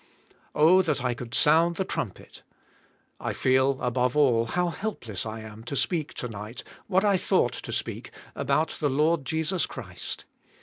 Oh, 0.55 0.81
that 0.81 1.03
I 1.03 1.13
could 1.13 1.35
sound 1.35 1.75
the 1.75 1.85
trumpet. 1.85 2.41
I 3.19 3.33
feel, 3.33 3.79
above 3.83 4.17
all, 4.17 4.45
how 4.47 4.69
helpless 4.69 5.27
I 5.27 5.41
am 5.41 5.63
to 5.65 5.75
speak, 5.75 6.15
to 6.15 6.27
nig 6.27 6.57
ht, 6.57 6.63
what 6.87 7.05
I 7.05 7.17
thought 7.17 7.53
to 7.53 7.71
speak, 7.71 8.09
about 8.33 8.69
the 8.79 8.89
Lord 8.89 9.25
Jesus 9.25 9.67
Christ. 9.67 10.25